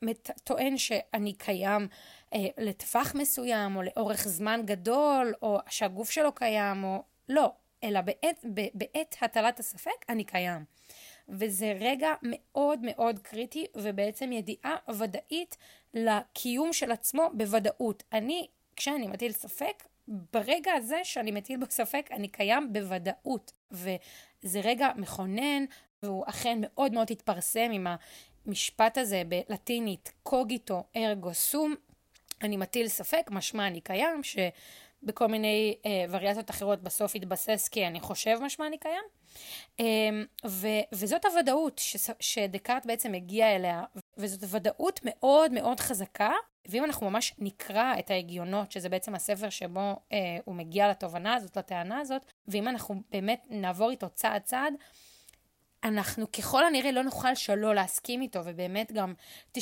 טוען 0.44 0.78
שאני 0.78 1.34
קיים 1.34 1.88
אה, 2.34 2.48
לטווח 2.58 3.16
מסוים 3.16 3.76
או 3.76 3.82
לאורך 3.82 4.28
זמן 4.28 4.62
גדול 4.66 5.34
או 5.42 5.60
שהגוף 5.70 6.10
שלו 6.10 6.32
קיים 6.32 6.84
או 6.84 7.04
לא, 7.30 7.52
אלא 7.84 8.02
בעת, 8.02 8.46
בעת 8.74 9.16
הטלת 9.22 9.60
הספק 9.60 10.06
אני 10.10 10.24
קיים. 10.24 10.66
וזה 11.30 11.78
רגע 11.80 12.14
מאוד 12.22 12.80
מאוד 12.84 13.20
קריטי 13.20 13.66
ובעצם 13.76 14.32
ידיעה 14.32 14.76
ודאית 14.98 15.58
לקיום 15.94 16.74
של 16.74 16.92
עצמו 16.92 17.30
בוודאות. 17.34 18.04
אני 18.14 18.48
כשאני 18.76 19.08
מטיל 19.08 19.32
ספק, 19.32 19.84
ברגע 20.08 20.74
הזה 20.74 21.00
שאני 21.04 21.32
מטיל 21.32 21.60
בו 21.60 21.66
ספק, 21.70 22.10
אני 22.12 22.28
קיים 22.28 22.74
בוודאות. 22.74 23.54
וזה 23.72 24.60
רגע 24.64 24.90
מכונן, 24.96 25.66
והוא 26.04 26.24
אכן 26.28 26.58
מאוד 26.62 26.94
מאוד 26.94 27.12
התפרסם 27.12 27.70
עם 27.72 27.88
המשפט 28.46 28.98
הזה 28.98 29.22
בלטינית, 29.28 30.12
קוגיטו 30.24 30.84
ארגו 30.96 31.34
סום, 31.34 31.76
אני 32.42 32.58
מטיל 32.58 32.88
ספק, 32.88 33.28
משמע 33.32 33.68
אני 33.68 33.82
קיים, 33.82 34.22
שבכל 34.24 35.28
מיני 35.28 35.76
אה, 35.86 36.06
וריאציות 36.10 36.50
אחרות 36.50 36.84
בסוף 36.84 37.16
יתבסס 37.16 37.68
כי 37.72 37.88
אני 37.88 38.00
חושב 38.00 38.38
משמע 38.42 38.68
אני 38.68 38.78
קיים. 38.78 39.04
אה, 39.80 39.86
ו, 40.46 40.68
וזאת 40.92 41.26
הוודאות 41.26 41.78
ש, 41.78 42.10
שדקארט 42.20 42.86
בעצם 42.86 43.14
הגיע 43.14 43.56
אליה, 43.56 43.84
וזאת 44.18 44.50
ודאות 44.52 45.00
מאוד 45.04 45.52
מאוד 45.52 45.80
חזקה, 45.80 46.32
ואם 46.68 46.84
אנחנו 46.84 47.10
ממש 47.10 47.34
נקרא 47.38 48.00
את 48.00 48.12
ההגיונות, 48.12 48.72
שזה 48.72 48.90
בעצם 48.90 49.16
הספר 49.16 49.50
שבו 49.50 49.96
אה, 50.12 50.38
הוא 50.46 50.56
מגיע 50.56 50.90
לתובנה 50.90 51.36
הזאת, 51.36 51.58
לטענה 51.58 52.00
הזאת, 52.00 52.22
ואם 52.48 52.68
אנחנו 52.68 52.96
באמת 53.12 53.46
נעבור 53.50 53.92
איתו 53.92 54.10
צעד 54.10 54.42
צעד, 54.42 54.74
אנחנו 55.84 56.32
ככל 56.32 56.66
הנראה 56.66 56.92
לא 56.92 57.04
נוכל 57.04 57.36
שלא 57.36 57.76
להסכים 57.76 58.22
איתו, 58.22 58.40
ובאמת 58.46 58.92
גם 58.92 59.14
99% 59.58 59.60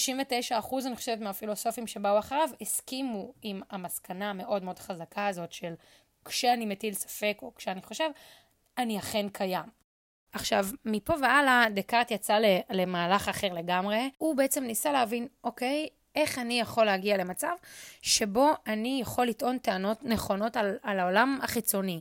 אני 0.85 0.95
חושבת 0.95 1.19
מהפילוסופים 1.19 1.87
שבאו 1.87 2.19
אחריו 2.19 2.49
הסכימו 2.61 3.33
עם 3.41 3.61
המסקנה 3.69 4.29
המאוד 4.29 4.63
מאוד 4.63 4.79
חזקה 4.79 5.27
הזאת 5.27 5.51
של 5.51 5.73
כשאני 6.25 6.65
מטיל 6.65 6.93
ספק 6.93 7.37
או 7.41 7.55
כשאני 7.55 7.81
חושב, 7.81 8.09
אני 8.77 8.99
אכן 8.99 9.29
קיים. 9.29 9.65
עכשיו, 10.33 10.65
מפה 10.85 11.13
והלאה 11.21 11.65
דקארט 11.73 12.11
יצא 12.11 12.37
למהלך 12.69 13.29
אחר 13.29 13.53
לגמרי. 13.53 14.09
הוא 14.17 14.37
בעצם 14.37 14.63
ניסה 14.63 14.91
להבין, 14.91 15.27
אוקיי, 15.43 15.87
איך 16.15 16.39
אני 16.39 16.59
יכול 16.59 16.85
להגיע 16.85 17.17
למצב 17.17 17.55
שבו 18.01 18.51
אני 18.67 18.99
יכול 19.01 19.27
לטעון 19.27 19.57
טענות 19.57 20.03
נכונות 20.03 20.57
על, 20.57 20.77
על 20.83 20.99
העולם 20.99 21.39
החיצוני. 21.41 21.99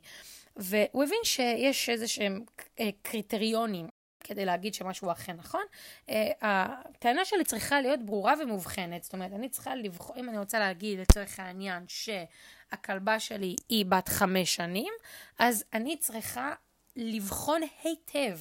והוא 0.57 1.05
הבין 1.05 1.19
שיש 1.25 1.89
איזה 1.89 2.09
שהם 2.09 2.45
אה, 2.81 2.91
קריטריונים 3.03 3.89
כדי 4.25 4.45
להגיד 4.45 4.75
שמשהו 4.75 5.13
אכן 5.13 5.37
נכון. 5.37 5.63
אה, 6.11 6.31
הטענה 6.41 7.25
שלי 7.25 7.45
צריכה 7.45 7.81
להיות 7.81 8.01
ברורה 8.03 8.35
ומובחנת. 8.43 9.03
זאת 9.05 9.13
אומרת, 9.13 9.33
אני 9.33 9.49
צריכה 9.49 9.75
לבחור, 9.75 10.17
אם 10.17 10.29
אני 10.29 10.39
רוצה 10.39 10.59
להגיד 10.59 11.01
לצורך 11.01 11.41
העניין 11.41 11.85
שהכלבה 11.89 13.21
שלי 13.21 13.57
היא 13.69 13.87
בת 13.87 14.09
חמש 14.09 14.55
שנים, 14.55 14.93
אז 15.39 15.65
אני 15.73 15.97
צריכה 15.97 16.53
לבחון 16.97 17.61
היטב 17.83 18.39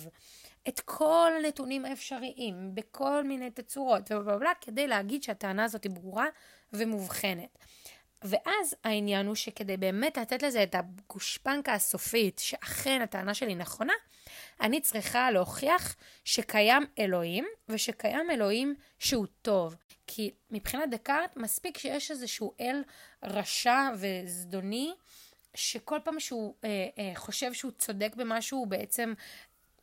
את 0.67 0.79
כל 0.79 1.31
הנתונים 1.39 1.85
האפשריים 1.85 2.75
בכל 2.75 3.23
מיני 3.23 3.51
תצורות 3.51 4.11
ובלה 4.11 4.51
כדי 4.61 4.87
להגיד 4.87 5.23
שהטענה 5.23 5.63
הזאת 5.63 5.83
היא 5.83 5.91
ברורה 5.91 6.25
ומובחנת. 6.73 7.57
ואז 8.23 8.75
העניין 8.83 9.27
הוא 9.27 9.35
שכדי 9.35 9.77
באמת 9.77 10.17
לתת 10.17 10.43
לזה 10.43 10.63
את 10.63 10.75
הגושפנקה 10.75 11.73
הסופית, 11.73 12.39
שאכן 12.39 13.01
הטענה 13.01 13.33
שלי 13.33 13.55
נכונה, 13.55 13.93
אני 14.63 14.81
צריכה 14.81 15.31
להוכיח 15.31 15.95
שקיים 16.25 16.85
אלוהים, 16.99 17.45
ושקיים 17.69 18.31
אלוהים 18.31 18.75
שהוא 18.99 19.25
טוב. 19.41 19.75
כי 20.07 20.31
מבחינת 20.51 20.89
דקארט, 20.89 21.37
מספיק 21.37 21.77
שיש 21.77 22.11
איזשהו 22.11 22.53
אל 22.59 22.83
רשע 23.23 23.89
וזדוני, 23.97 24.93
שכל 25.55 25.99
פעם 26.03 26.19
שהוא 26.19 26.53
אה, 26.63 26.87
אה, 26.97 27.11
חושב 27.15 27.53
שהוא 27.53 27.71
צודק 27.71 28.15
במשהו, 28.15 28.59
הוא 28.59 28.67
בעצם 28.67 29.13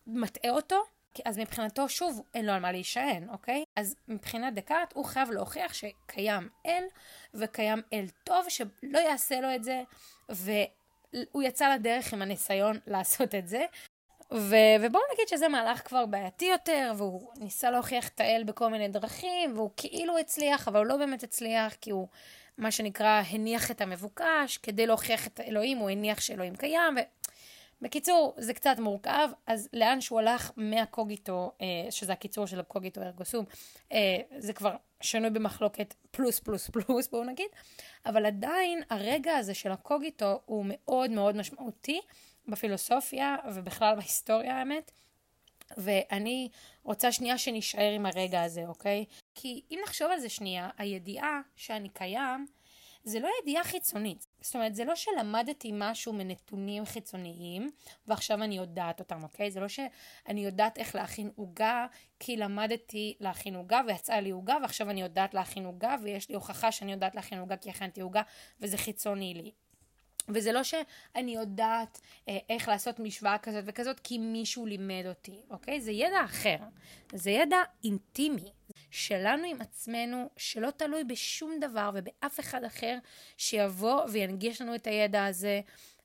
מטעה 0.06 0.50
אותו, 0.50 0.84
אז 1.24 1.38
מבחינתו, 1.38 1.88
שוב, 1.88 2.22
אין 2.34 2.46
לו 2.46 2.52
על 2.52 2.60
מה 2.60 2.72
להישען, 2.72 3.28
אוקיי? 3.28 3.64
אז 3.76 3.96
מבחינת 4.08 4.54
דקארט, 4.54 4.92
הוא 4.92 5.04
חייב 5.04 5.30
להוכיח 5.30 5.74
שקיים 5.74 6.48
אל, 6.66 6.84
וקיים 7.34 7.82
אל 7.92 8.04
טוב, 8.24 8.46
שלא 8.48 8.98
יעשה 8.98 9.40
לו 9.40 9.54
את 9.54 9.64
זה, 9.64 9.82
והוא 10.28 11.42
יצא 11.42 11.74
לדרך 11.74 12.12
עם 12.12 12.22
הניסיון 12.22 12.78
לעשות 12.86 13.34
את 13.34 13.48
זה. 13.48 13.64
ו- 14.34 14.76
ובואו 14.80 15.02
נגיד 15.14 15.28
שזה 15.28 15.48
מהלך 15.48 15.88
כבר 15.88 16.06
בעייתי 16.06 16.44
יותר, 16.44 16.92
והוא 16.96 17.30
ניסה 17.38 17.70
להוכיח 17.70 18.08
את 18.08 18.20
האל 18.20 18.42
בכל 18.46 18.68
מיני 18.68 18.88
דרכים, 18.88 19.52
והוא 19.56 19.70
כאילו 19.76 20.18
הצליח, 20.18 20.68
אבל 20.68 20.78
הוא 20.78 20.86
לא 20.86 20.96
באמת 20.96 21.22
הצליח, 21.22 21.74
כי 21.80 21.90
הוא, 21.90 22.08
מה 22.58 22.70
שנקרא, 22.70 23.22
הניח 23.30 23.70
את 23.70 23.80
המבוקש, 23.80 24.58
כדי 24.62 24.86
להוכיח 24.86 25.26
את 25.26 25.40
האלוהים, 25.40 25.78
הוא 25.78 25.90
הניח 25.90 26.20
שאלוהים 26.20 26.56
קיים, 26.56 26.96
ו... 26.96 27.00
בקיצור, 27.82 28.34
זה 28.38 28.54
קצת 28.54 28.76
מורכב, 28.78 29.28
אז 29.46 29.68
לאן 29.72 30.00
שהוא 30.00 30.18
הלך 30.18 30.50
מהקוגיטו, 30.56 31.52
אה, 31.60 31.66
שזה 31.90 32.12
הקיצור 32.12 32.46
של 32.46 32.60
הקוגיטו 32.60 33.02
ארגוסום, 33.02 33.44
אה, 33.92 34.16
זה 34.38 34.52
כבר 34.52 34.76
שנוי 35.00 35.30
במחלוקת 35.30 35.94
פלוס 36.10 36.38
פלוס 36.38 36.70
פלוס, 36.70 37.08
בואו 37.08 37.24
נגיד, 37.24 37.48
אבל 38.06 38.26
עדיין 38.26 38.82
הרגע 38.90 39.36
הזה 39.36 39.54
של 39.54 39.72
הקוגיטו 39.72 40.40
הוא 40.46 40.64
מאוד 40.68 41.10
מאוד 41.10 41.36
משמעותי 41.36 42.00
בפילוסופיה 42.48 43.36
ובכלל 43.54 43.94
בהיסטוריה 43.96 44.58
האמת. 44.58 44.90
ואני 45.76 46.48
רוצה 46.82 47.12
שנייה 47.12 47.38
שנשאר 47.38 47.92
עם 47.94 48.06
הרגע 48.06 48.42
הזה, 48.42 48.66
אוקיי? 48.66 49.04
כי 49.34 49.62
אם 49.70 49.78
נחשוב 49.84 50.10
על 50.10 50.20
זה 50.20 50.28
שנייה, 50.28 50.70
הידיעה 50.78 51.40
שאני 51.56 51.88
קיים 51.88 52.46
זה 53.04 53.20
לא 53.20 53.28
ידיעה 53.42 53.64
חיצונית. 53.64 54.26
זאת 54.40 54.54
אומרת, 54.54 54.74
זה 54.74 54.84
לא 54.84 54.94
שלמדתי 54.94 55.70
משהו 55.74 56.12
מנתונים 56.12 56.84
חיצוניים, 56.84 57.70
ועכשיו 58.06 58.42
אני 58.42 58.56
יודעת 58.56 59.00
אותם, 59.00 59.22
אוקיי? 59.22 59.50
זה 59.50 59.60
לא 59.60 59.68
שאני 59.68 60.44
יודעת 60.44 60.78
איך 60.78 60.94
להכין 60.94 61.30
עוגה, 61.36 61.86
כי 62.18 62.36
למדתי 62.36 63.16
להכין 63.20 63.54
עוגה, 63.54 63.80
ויצאה 63.86 64.20
לי 64.20 64.30
עוגה, 64.30 64.56
ועכשיו 64.62 64.90
אני 64.90 65.00
יודעת 65.00 65.34
להכין 65.34 65.64
עוגה, 65.64 65.96
ויש 66.02 66.28
לי 66.28 66.34
הוכחה 66.34 66.72
שאני 66.72 66.92
יודעת 66.92 67.14
להכין 67.14 67.38
עוגה 67.38 67.56
כי 67.56 67.70
הכנתי 67.70 68.00
עוגה, 68.00 68.22
וזה 68.60 68.76
חיצוני 68.76 69.34
לי. 69.34 69.50
וזה 70.28 70.52
לא 70.52 70.62
שאני 70.62 71.34
יודעת 71.34 72.00
אה, 72.28 72.38
איך 72.48 72.68
לעשות 72.68 72.98
משוואה 72.98 73.38
כזאת 73.38 73.64
וכזאת 73.66 74.00
כי 74.00 74.18
מישהו 74.18 74.66
לימד 74.66 75.04
אותי, 75.06 75.40
אוקיי? 75.50 75.80
זה 75.80 75.92
ידע 75.92 76.24
אחר. 76.24 76.56
זה 77.12 77.30
ידע 77.30 77.58
אינטימי. 77.84 78.50
שלנו 78.90 79.46
עם 79.46 79.60
עצמנו, 79.60 80.28
שלא 80.36 80.70
תלוי 80.70 81.04
בשום 81.04 81.60
דבר 81.60 81.90
ובאף 81.94 82.40
אחד 82.40 82.64
אחר 82.64 82.98
שיבוא 83.36 84.02
וינגיש 84.12 84.60
לנו 84.60 84.74
את 84.74 84.86
הידע 84.86 85.24
הזה. 85.24 85.60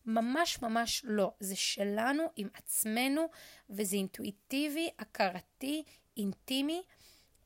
ממש 0.06 0.62
ממש 0.62 1.02
לא. 1.04 1.32
זה 1.40 1.56
שלנו 1.56 2.24
עם 2.36 2.48
עצמנו, 2.54 3.30
וזה 3.70 3.96
אינטואיטיבי, 3.96 4.90
הכרתי, 5.00 5.84
אינטימי, 6.18 6.82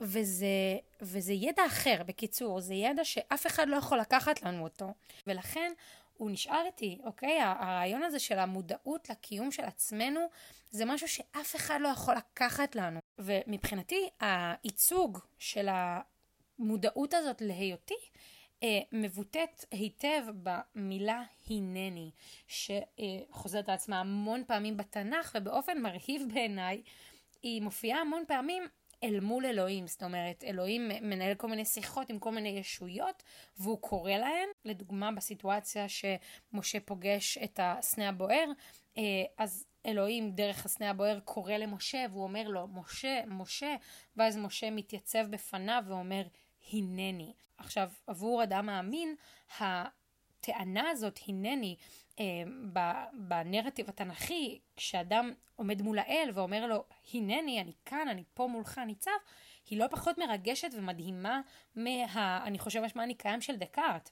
וזה, 0.02 0.48
וזה 1.02 1.34
ידע 1.34 1.66
אחר, 1.66 2.02
בקיצור, 2.06 2.60
זה 2.60 2.74
ידע 2.74 3.04
שאף 3.04 3.48
אחד 3.48 3.70
לא 3.70 3.76
יכול 3.76 4.00
לקחת 4.00 4.44
לנו 4.44 4.64
אותו. 4.64 4.94
ולכן 5.28 5.72
הוא 6.20 6.32
נשאר 6.32 6.66
איתי, 6.66 6.98
אוקיי? 7.04 7.42
הרעיון 7.42 8.04
הזה 8.04 8.20
של 8.20 8.40
המודעות 8.40 9.10
לקיום 9.10 9.52
של 9.52 9.64
עצמנו, 9.64 10.20
זה 10.72 10.86
משהו 10.86 11.08
שאף 11.08 11.56
אחד 11.56 11.80
לא 11.82 11.88
יכול 11.88 12.16
לקחת 12.16 12.76
לנו. 12.76 13.00
ומבחינתי, 13.20 14.10
הייצוג 14.20 15.20
של 15.38 15.68
המודעות 16.60 17.14
הזאת 17.14 17.42
להיותי, 17.42 17.94
אה, 18.64 18.80
מבוטאת 18.92 19.66
היטב 19.72 20.24
במילה 20.44 21.24
הנני, 21.50 22.12
שחוזרת 22.48 23.70
על 23.70 23.76
עצמה 23.76 24.00
המון 24.00 24.44
פעמים 24.48 24.78
בתנ"ך, 24.78 25.32
ובאופן 25.36 25.82
מרהיב 25.82 26.22
בעיניי, 26.34 26.82
היא 27.44 27.62
מופיעה 27.62 28.02
המון 28.02 28.24
פעמים 28.28 28.64
אל 29.04 29.20
מול 29.20 29.46
אלוהים. 29.46 29.88
זאת 29.88 30.04
אומרת, 30.04 30.44
אלוהים 30.44 30.88
מנהל 30.88 31.36
כל 31.36 31.48
מיני 31.48 31.66
שיחות 31.66 32.10
עם 32.10 32.20
כל 32.20 32.32
מיני 32.32 32.50
ישויות, 32.50 33.24
והוא 33.58 33.82
קורא 33.82 34.12
להן. 34.12 34.48
לדוגמה, 34.66 35.12
בסיטואציה 35.12 35.86
שמשה 35.90 36.80
פוגש 36.80 37.38
את 37.38 37.60
הסנה 37.64 38.10
הבוער, 38.10 38.46
אה, 38.98 39.04
אז 39.38 39.66
אלוהים 39.86 40.32
דרך 40.32 40.66
הסנה 40.66 40.90
הבוער 40.90 41.20
קורא 41.20 41.54
למשה, 41.54 42.06
והוא 42.12 42.24
אומר 42.24 42.48
לו, 42.48 42.68
משה, 42.68 43.22
משה, 43.28 43.76
ואז 44.18 44.38
משה 44.38 44.72
מתייצב 44.72 45.26
בפניו 45.30 45.84
ואומר, 45.88 46.24
הנני. 46.74 47.34
עכשיו, 47.58 47.90
עבור 48.08 48.44
אדם 48.44 48.66
מאמין, 48.66 49.16
הטענה 49.60 50.90
הזאת, 50.90 51.20
הנני, 51.28 51.76
בנרטיב 53.14 53.90
התנ"כי, 53.90 54.60
כשאדם 54.76 55.34
עומד 55.56 55.82
מול 55.82 56.00
האל 56.00 56.30
ואומר 56.34 56.68
לו, 56.68 56.84
הנני, 57.14 57.62
אני 57.62 57.74
כאן, 57.86 58.08
אני 58.08 58.24
פה 58.34 58.48
מולך 58.48 58.78
ניצב, 58.78 59.12
היא 59.70 59.80
לא 59.80 59.88
פחות 59.88 60.18
מרגשת 60.18 60.70
ומדהימה 60.74 61.42
מה, 61.76 62.44
אני 62.44 62.60
חושב, 62.60 62.82
משמע 62.82 63.04
אני 63.04 63.14
קיים 63.16 63.42
של 63.42 63.56
דקארט. 63.56 64.10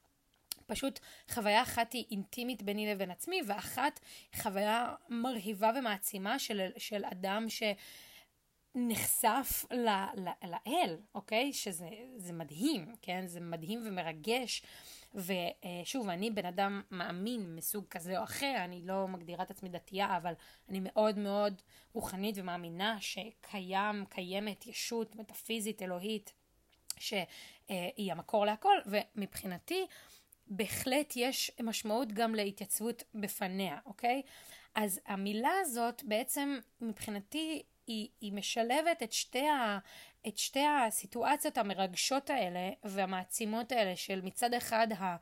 פשוט 0.67 0.99
חוויה 1.29 1.61
אחת 1.61 1.93
היא 1.93 2.05
אינטימית 2.11 2.63
ביני 2.63 2.91
לבין 2.91 3.11
עצמי, 3.11 3.41
ואחת 3.47 3.99
חוויה 4.35 4.95
מרהיבה 5.09 5.71
ומעצימה 5.75 6.39
של, 6.39 6.69
של 6.77 7.05
אדם 7.05 7.45
שנחשף 8.75 9.65
ל, 9.71 9.89
ל, 10.15 10.29
לאל, 10.43 10.97
אוקיי? 11.15 11.53
שזה 11.53 12.33
מדהים, 12.33 12.95
כן? 13.01 13.27
זה 13.27 13.39
מדהים 13.39 13.83
ומרגש. 13.85 14.63
ושוב, 15.17 16.09
אני 16.09 16.31
בן 16.31 16.45
אדם 16.45 16.81
מאמין 16.91 17.55
מסוג 17.55 17.85
כזה 17.89 18.19
או 18.19 18.23
אחר, 18.23 18.55
אני 18.57 18.81
לא 18.83 19.07
מגדירה 19.07 19.43
את 19.43 19.51
עצמי 19.51 19.69
דתייה, 19.69 20.17
אבל 20.17 20.33
אני 20.69 20.79
מאוד 20.83 21.17
מאוד 21.17 21.61
רוחנית 21.93 22.35
ומאמינה 22.37 22.97
שקיים, 22.99 24.05
קיימת 24.09 24.67
ישות 24.67 25.15
מטאפיזית 25.15 25.81
אלוהית 25.81 26.33
שהיא 26.99 28.11
המקור 28.11 28.45
להכל, 28.45 28.77
ומבחינתי, 28.85 29.85
בהחלט 30.47 31.13
יש 31.15 31.51
משמעות 31.63 32.11
גם 32.13 32.35
להתייצבות 32.35 33.03
בפניה, 33.15 33.77
אוקיי? 33.85 34.21
אז 34.75 34.99
המילה 35.05 35.51
הזאת 35.61 36.03
בעצם 36.03 36.59
מבחינתי 36.81 37.63
היא, 37.87 38.09
היא 38.21 38.33
משלבת 38.33 39.03
את 39.03 39.13
שתי, 39.13 39.47
ה, 39.47 39.79
את 40.27 40.37
שתי 40.37 40.65
הסיטואציות 40.65 41.57
המרגשות 41.57 42.29
האלה 42.29 42.69
והמעצימות 42.83 43.71
האלה 43.71 43.95
של 43.95 44.21
מצד 44.23 44.53
אחד 44.53 44.87
ה, 44.99 45.15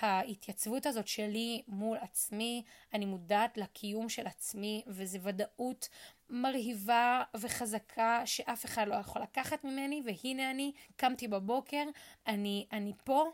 ההתייצבות 0.00 0.86
הזאת 0.86 1.08
שלי 1.08 1.62
מול 1.68 1.98
עצמי, 2.00 2.64
אני 2.94 3.06
מודעת 3.06 3.56
לקיום 3.56 4.08
של 4.08 4.26
עצמי 4.26 4.82
וזו 4.86 5.20
ודאות 5.22 5.88
מרהיבה 6.30 7.22
וחזקה 7.36 8.22
שאף 8.24 8.64
אחד 8.64 8.88
לא 8.88 8.94
יכול 8.94 9.22
לקחת 9.22 9.64
ממני 9.64 10.02
והנה 10.04 10.50
אני 10.50 10.72
קמתי 10.96 11.28
בבוקר, 11.28 11.84
אני, 12.26 12.66
אני 12.72 12.92
פה. 13.04 13.30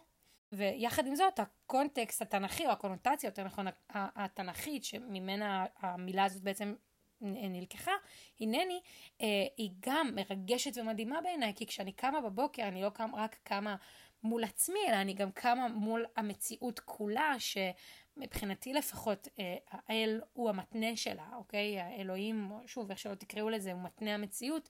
ויחד 0.53 1.07
עם 1.07 1.15
זאת 1.17 1.39
הקונטקסט 1.39 2.23
התנ"כי 2.23 2.67
או 2.67 2.71
הקונוטציה 2.71 3.29
יותר 3.29 3.45
נכון 3.45 3.67
התנ"כית 3.95 4.85
שממנה 4.85 5.67
המילה 5.79 6.25
הזאת 6.25 6.43
בעצם 6.43 6.75
נלקחה, 7.21 7.93
הנני, 8.41 8.81
אה, 9.21 9.27
היא 9.57 9.71
גם 9.81 10.11
מרגשת 10.15 10.79
ומדהימה 10.79 11.21
בעיניי, 11.21 11.53
כי 11.57 11.67
כשאני 11.67 11.93
קמה 11.93 12.21
בבוקר, 12.21 12.63
אני 12.63 12.83
לא 12.83 12.89
קם, 12.89 13.15
רק 13.15 13.37
קמה 13.43 13.77
מול 14.23 14.45
עצמי, 14.45 14.79
אלא 14.89 14.97
אני 14.97 15.15
גם 15.15 15.31
קמה 15.31 15.69
מול 15.69 16.07
המציאות 16.17 16.81
כולה, 16.81 17.35
שמבחינתי 17.39 18.73
לפחות, 18.73 19.29
אה, 19.39 19.57
האל 19.71 20.21
הוא 20.33 20.51
המתנה 20.51 20.97
שלה, 20.97 21.29
אוקיי? 21.37 21.81
האלוהים, 21.81 22.53
שוב, 22.67 22.91
איך 22.91 22.99
שלא 22.99 23.15
תקראו 23.15 23.51
לזה, 23.51 23.73
הוא 23.73 23.83
מתנה 23.83 24.15
המציאות. 24.15 24.69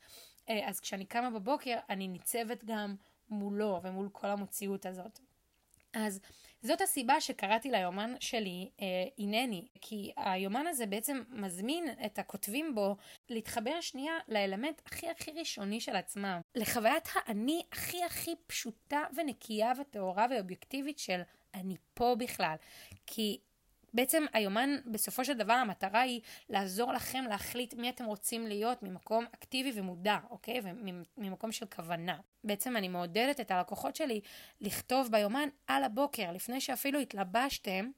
אה, 0.48 0.68
אז 0.68 0.80
כשאני 0.80 1.04
קמה 1.04 1.30
בבוקר, 1.30 1.76
אני 1.90 2.08
ניצבת 2.08 2.64
גם 2.64 2.94
מולו 3.28 3.80
ומול 3.82 4.08
כל 4.12 4.26
המציאות 4.26 4.86
הזאת. 4.86 5.20
אז 5.94 6.20
זאת 6.66 6.80
הסיבה 6.80 7.20
שקראתי 7.20 7.70
ליומן 7.70 8.14
שלי 8.20 8.70
אה, 8.80 8.86
הנני, 9.18 9.66
כי 9.80 10.12
היומן 10.16 10.66
הזה 10.66 10.86
בעצם 10.86 11.22
מזמין 11.30 11.88
את 12.06 12.18
הכותבים 12.18 12.74
בו 12.74 12.96
להתחבר 13.30 13.80
שנייה 13.80 14.12
לאלמנט 14.28 14.82
הכי 14.86 15.10
הכי 15.10 15.30
ראשוני 15.30 15.80
של 15.80 15.96
עצמם, 15.96 16.40
לחוויית 16.54 17.08
האני 17.14 17.62
הכי 17.72 18.04
הכי 18.04 18.34
פשוטה 18.46 19.00
ונקייה 19.16 19.72
וטהורה 19.80 20.26
ואובייקטיבית 20.30 20.98
של 20.98 21.20
אני 21.54 21.76
פה 21.94 22.14
בכלל. 22.18 22.56
כי 23.06 23.38
בעצם 23.96 24.24
היומן, 24.32 24.76
בסופו 24.86 25.24
של 25.24 25.32
דבר 25.32 25.52
המטרה 25.52 26.00
היא 26.00 26.20
לעזור 26.50 26.92
לכם 26.92 27.24
להחליט 27.28 27.74
מי 27.74 27.88
אתם 27.88 28.04
רוצים 28.04 28.46
להיות 28.46 28.82
ממקום 28.82 29.24
אקטיבי 29.34 29.80
ומודע, 29.80 30.18
אוקיי? 30.30 30.60
וממקום 31.18 31.52
של 31.52 31.66
כוונה. 31.66 32.18
בעצם 32.44 32.76
אני 32.76 32.88
מעודדת 32.88 33.40
את 33.40 33.50
הלקוחות 33.50 33.96
שלי 33.96 34.20
לכתוב 34.60 35.08
ביומן 35.10 35.48
על 35.66 35.84
הבוקר, 35.84 36.32
לפני 36.32 36.60
שאפילו 36.60 36.98
התלבשתם, 36.98 37.90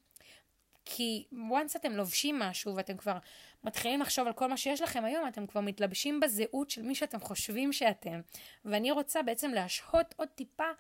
כי 0.91 1.25
once 1.33 1.77
אתם 1.77 1.93
לובשים 1.93 2.39
משהו 2.39 2.77
ואתם 2.77 2.97
כבר 2.97 3.19
מתחילים 3.65 4.01
לחשוב 4.01 4.27
על 4.27 4.33
כל 4.33 4.47
מה 4.47 4.57
שיש 4.57 4.81
לכם 4.81 5.05
היום, 5.05 5.29
אתם 5.29 5.47
כבר 5.47 5.61
מתלבשים 5.61 6.21
בזהות 6.21 6.71
של 6.71 6.83
מי 6.83 6.95
שאתם 6.95 7.21
חושבים 7.21 7.73
שאתם. 7.73 8.21
ואני 8.65 8.91
רוצה 8.91 9.23
בעצם 9.23 9.51
להשהות 9.51 10.15
עוד 10.17 10.29
טיפה 10.29 10.71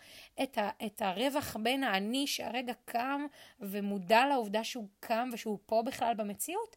את, 0.42 0.58
ה, 0.58 0.70
את 0.86 1.02
הרווח 1.02 1.56
בין 1.56 1.84
האני 1.84 2.26
שהרגע 2.26 2.72
קם 2.84 3.26
ומודע 3.60 4.26
לעובדה 4.26 4.64
שהוא 4.64 4.88
קם 5.00 5.30
ושהוא 5.32 5.58
פה 5.66 5.82
בכלל 5.86 6.14
במציאות, 6.14 6.76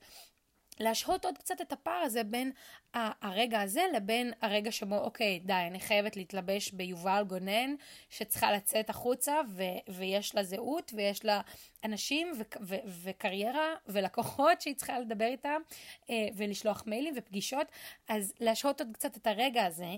להשהות 0.81 1.25
עוד 1.25 1.37
קצת 1.37 1.61
את 1.61 1.71
הפער 1.71 2.01
הזה 2.03 2.23
בין 2.23 2.51
הרגע 2.93 3.61
הזה 3.61 3.81
לבין 3.95 4.33
הרגע 4.41 4.71
שבו, 4.71 4.97
אוקיי, 4.97 5.39
די, 5.39 5.53
אני 5.53 5.79
חייבת 5.79 6.15
להתלבש 6.15 6.71
ביובל 6.71 7.23
גונן, 7.27 7.75
שצריכה 8.09 8.51
לצאת 8.51 8.89
החוצה, 8.89 9.35
ו- 9.49 9.91
ויש 9.93 10.35
לה 10.35 10.43
זהות, 10.43 10.91
ויש 10.95 11.25
לה 11.25 11.41
אנשים, 11.83 12.31
ו- 12.37 12.59
ו- 12.61 13.01
וקריירה, 13.03 13.75
ולקוחות 13.87 14.61
שהיא 14.61 14.75
צריכה 14.75 14.99
לדבר 14.99 15.25
איתם, 15.25 15.61
אה, 16.09 16.27
ולשלוח 16.35 16.83
מיילים 16.87 17.13
ופגישות, 17.17 17.67
אז 18.07 18.33
להשהות 18.39 18.81
עוד 18.81 18.89
קצת 18.93 19.17
את 19.17 19.27
הרגע 19.27 19.65
הזה. 19.65 19.95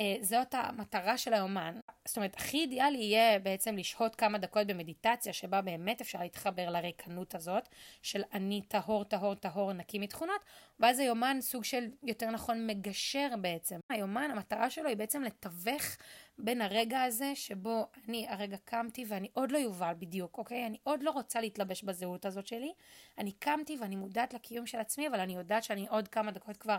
אה, 0.00 0.16
זאת 0.20 0.54
המטרה 0.54 1.18
של 1.18 1.32
האומן. 1.32 1.80
זאת 2.08 2.16
אומרת, 2.16 2.34
הכי 2.36 2.56
אידיאלי 2.56 2.98
יהיה 2.98 3.38
בעצם 3.38 3.76
לשהות 3.76 4.14
כמה 4.14 4.38
דקות 4.38 4.66
במדיטציה, 4.66 5.32
שבה 5.32 5.60
באמת 5.60 6.00
אפשר 6.00 6.18
להתחבר 6.18 6.70
לריקנות 6.70 7.34
הזאת, 7.34 7.68
של 8.02 8.22
אני 8.32 8.62
טהור, 8.68 9.04
טהור, 9.04 9.34
טהור, 9.34 9.72
נקי 9.72 9.98
מתכונות, 9.98 10.44
ואז 10.80 10.98
היומן 10.98 11.38
סוג 11.40 11.64
של, 11.64 11.84
יותר 12.02 12.30
נכון, 12.30 12.66
מגשר 12.66 13.28
בעצם. 13.40 13.78
היומן, 13.90 14.30
המטרה 14.30 14.70
שלו 14.70 14.88
היא 14.88 14.96
בעצם 14.96 15.22
לתווך 15.22 15.82
בין 16.38 16.62
הרגע 16.62 17.02
הזה, 17.02 17.32
שבו 17.34 17.86
אני 18.08 18.26
הרגע 18.28 18.56
קמתי 18.64 19.04
ואני 19.08 19.28
עוד 19.32 19.52
לא 19.52 19.58
יובל 19.58 19.92
בדיוק, 19.98 20.38
אוקיי? 20.38 20.66
אני 20.66 20.78
עוד 20.82 21.02
לא 21.02 21.10
רוצה 21.10 21.40
להתלבש 21.40 21.82
בזהות 21.82 22.26
הזאת 22.26 22.46
שלי. 22.46 22.72
אני 23.18 23.32
קמתי 23.32 23.76
ואני 23.80 23.96
מודעת 23.96 24.34
לקיום 24.34 24.66
של 24.66 24.78
עצמי, 24.78 25.08
אבל 25.08 25.20
אני 25.20 25.34
יודעת 25.34 25.64
שאני 25.64 25.86
עוד 25.90 26.08
כמה 26.08 26.30
דקות 26.30 26.56
כבר... 26.56 26.78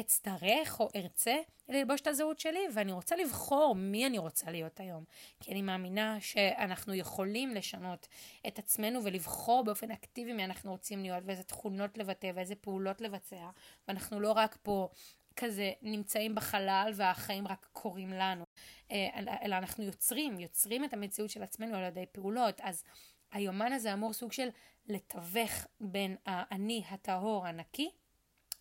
אצטרך 0.00 0.80
או 0.80 0.88
ארצה 0.96 1.36
ללבוש 1.68 2.00
את 2.00 2.06
הזהות 2.06 2.40
שלי, 2.40 2.60
ואני 2.74 2.92
רוצה 2.92 3.16
לבחור 3.16 3.74
מי 3.74 4.06
אני 4.06 4.18
רוצה 4.18 4.50
להיות 4.50 4.80
היום. 4.80 5.04
כי 5.40 5.52
אני 5.52 5.62
מאמינה 5.62 6.20
שאנחנו 6.20 6.94
יכולים 6.94 7.54
לשנות 7.54 8.08
את 8.46 8.58
עצמנו 8.58 9.04
ולבחור 9.04 9.64
באופן 9.64 9.90
אקטיבי 9.90 10.32
מי 10.32 10.44
אנחנו 10.44 10.70
רוצים 10.70 11.02
להיות, 11.02 11.22
ואיזה 11.26 11.42
תכונות 11.42 11.98
לבטא 11.98 12.30
ואיזה 12.34 12.54
פעולות 12.54 13.00
לבצע, 13.00 13.50
ואנחנו 13.88 14.20
לא 14.20 14.32
רק 14.32 14.56
פה 14.62 14.88
כזה 15.36 15.72
נמצאים 15.82 16.34
בחלל 16.34 16.92
והחיים 16.94 17.48
רק 17.48 17.68
קורים 17.72 18.12
לנו, 18.12 18.44
אה, 18.90 19.08
אלא 19.42 19.56
אנחנו 19.56 19.84
יוצרים, 19.84 20.40
יוצרים 20.40 20.84
את 20.84 20.92
המציאות 20.92 21.30
של 21.30 21.42
עצמנו 21.42 21.76
על 21.76 21.84
ידי 21.84 22.04
פעולות. 22.12 22.60
אז 22.60 22.84
היומן 23.32 23.72
הזה 23.72 23.92
אמור 23.92 24.12
סוג 24.12 24.32
של 24.32 24.48
לתווך 24.86 25.66
בין 25.80 26.16
האני 26.26 26.84
הטהור 26.90 27.46
הנקי 27.46 27.90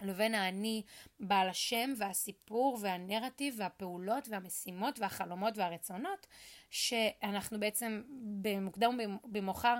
לבין 0.01 0.35
האני 0.35 0.83
בעל 1.19 1.49
השם 1.49 1.93
והסיפור 1.97 2.77
והנרטיב 2.81 3.55
והפעולות 3.57 4.27
והמשימות 4.29 4.99
והחלומות 4.99 5.57
והרצונות 5.57 6.27
שאנחנו 6.69 7.59
בעצם 7.59 8.01
במוקדם 8.41 8.99
ובמאוחר 9.23 9.75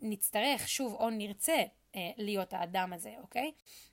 נצטרך 0.00 0.68
שוב 0.68 0.94
או 0.94 1.10
נרצה 1.10 1.62
אה, 1.94 2.10
להיות 2.16 2.52
האדם 2.52 2.92
הזה, 2.92 3.14
אוקיי? 3.22 3.52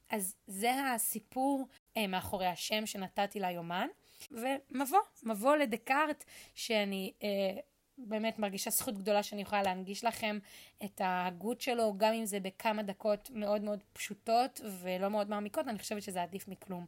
אז 0.10 0.36
זה 0.48 0.72
הסיפור 0.94 1.68
אה, 1.98 2.08
מאחורי 2.08 2.48
השם 2.48 2.86
שנתתי 2.86 3.40
ליומן 3.40 3.88
ומבוא, 4.32 5.00
מבוא 5.24 5.56
לדקארט 5.56 6.24
שאני 6.56 7.14
אה, 7.24 7.60
באמת 7.98 8.40
מרגישה 8.40 8.70
זכות 8.70 8.98
גדולה 8.98 9.24
שאני 9.24 9.42
יכולה 9.42 9.64
להנגיש 9.64 10.04
לכם 10.04 10.40
את 10.84 11.02
ההגות 11.02 11.62
שלו, 11.62 11.94
גם 11.98 12.14
אם 12.14 12.26
זה 12.26 12.40
בכמה 12.40 12.84
דקות 12.84 13.30
מאוד 13.34 13.62
מאוד 13.62 13.80
פשוטות 13.94 14.62
ולא 14.82 15.10
מאוד 15.10 15.30
מעמיקות, 15.30 15.68
אני 15.68 15.80
חושבת 15.80 16.02
שזה 16.02 16.24
עדיף 16.24 16.48
מכלום. 16.48 16.86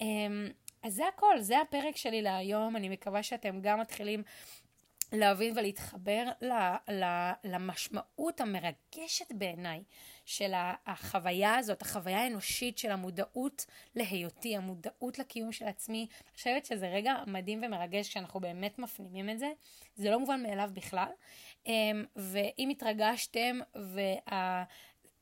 אמ, 0.00 0.48
אז 0.82 0.94
זה 0.94 1.08
הכל, 1.08 1.40
זה 1.40 1.60
הפרק 1.60 1.96
שלי 1.96 2.22
להיום, 2.22 2.76
אני 2.76 2.88
מקווה 2.88 3.22
שאתם 3.22 3.60
גם 3.60 3.80
מתחילים 3.80 4.22
להבין 5.12 5.58
ולהתחבר 5.58 6.24
למשמעות 7.44 8.40
המרגשת 8.40 9.32
בעיניי 9.34 9.82
של 10.24 10.52
החוויה 10.86 11.56
הזאת, 11.56 11.82
החוויה 11.82 12.22
האנושית 12.22 12.78
של 12.78 12.90
המודעות 12.90 13.66
להיותי, 13.94 14.56
המודעות 14.56 15.18
לקיום 15.18 15.52
של 15.52 15.64
עצמי. 15.64 16.06
אני 16.10 16.34
חושבת 16.34 16.64
שזה 16.64 16.88
רגע 16.88 17.14
מדהים 17.26 17.62
ומרגש 17.66 18.08
כשאנחנו 18.08 18.40
באמת 18.40 18.78
מפנימים 18.78 19.30
את 19.30 19.38
זה. 19.38 19.52
זה 19.94 20.10
לא 20.10 20.20
מובן 20.20 20.42
מאליו 20.42 20.70
בכלל. 20.72 21.08
אמ, 21.66 22.04
ואם 22.16 22.68
התרגשתם 22.68 23.58
וה... 23.74 24.64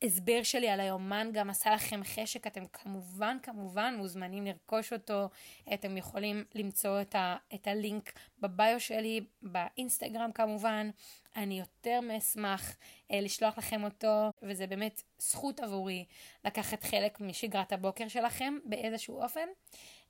ההסבר 0.02 0.42
שלי 0.42 0.68
על 0.68 0.80
היומן 0.80 1.30
גם 1.32 1.50
עשה 1.50 1.70
לכם 1.70 2.00
חשק, 2.04 2.46
אתם 2.46 2.66
כמובן 2.66 3.36
כמובן 3.42 3.94
מוזמנים 3.98 4.46
לרכוש 4.46 4.92
אותו, 4.92 5.28
אתם 5.74 5.96
יכולים 5.96 6.44
למצוא 6.54 7.00
את, 7.00 7.14
ה, 7.14 7.36
את 7.54 7.66
הלינק 7.66 8.12
בביו 8.38 8.80
שלי, 8.80 9.20
באינסטגרם 9.42 10.32
כמובן, 10.32 10.90
אני 11.36 11.58
יותר 11.58 12.00
מאשמח 12.00 12.76
אה, 13.10 13.20
לשלוח 13.20 13.58
לכם 13.58 13.84
אותו, 13.84 14.30
וזה 14.42 14.66
באמת 14.66 15.02
זכות 15.18 15.60
עבורי 15.60 16.04
לקחת 16.44 16.82
חלק 16.82 17.20
משגרת 17.20 17.72
הבוקר 17.72 18.08
שלכם 18.08 18.58
באיזשהו 18.64 19.22
אופן. 19.22 19.48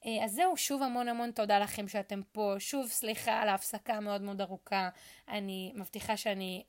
אה, 0.07 0.25
אז 0.25 0.33
זהו, 0.33 0.57
שוב 0.57 0.83
המון 0.83 1.09
המון 1.09 1.31
תודה 1.31 1.59
לכם 1.59 1.89
שאתם 1.89 2.21
פה, 2.33 2.55
שוב 2.59 2.87
סליחה 2.87 3.33
על 3.33 3.49
ההפסקה 3.49 3.95
המאוד 3.95 4.23
מאוד 4.23 4.41
ארוכה, 4.41 4.89
אני 5.29 5.73
מבטיחה 5.75 6.17
שאני 6.17 6.65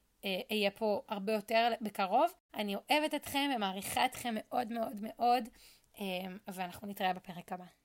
אהיה 0.52 0.72
פה 0.72 1.02
הרבה 1.10 1.34
יותר 1.34 1.72
בקרוב. 1.82 2.32
אני 2.54 2.76
אוהבת 2.76 3.16
אתכם 3.16 3.50
ומעריכה 3.56 4.06
אתכם 4.06 4.34
מאוד 4.38 4.72
מאוד 4.72 5.00
מאוד, 5.02 5.50
אה, 6.00 6.06
ואנחנו 6.48 6.88
נתראה 6.88 7.14
בפרק 7.14 7.52
הבא. 7.52 7.81